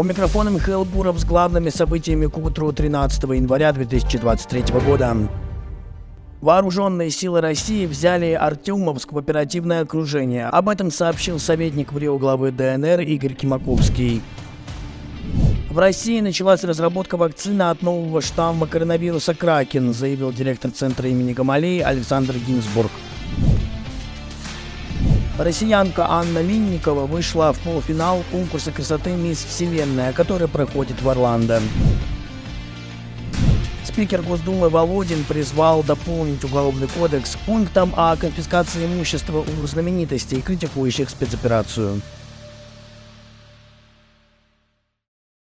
[0.00, 5.14] У микрофона Михаил Буров с главными событиями к утру 13 января 2023 года.
[6.40, 10.46] Вооруженные силы России взяли Артемовск в оперативное окружение.
[10.46, 14.22] Об этом сообщил советник в главы ДНР Игорь Кимаковский.
[15.68, 21.80] В России началась разработка вакцины от нового штамма коронавируса «Кракен», заявил директор Центра имени Гамалеи
[21.80, 22.90] Александр Гинзбург.
[25.40, 31.62] Россиянка Анна Линникова вышла в полуфинал конкурса красоты «Мисс Вселенная», который проходит в Орландо.
[33.82, 42.02] Спикер Госдумы Володин призвал дополнить Уголовный кодекс пунктом о конфискации имущества у знаменитостей, критикующих спецоперацию.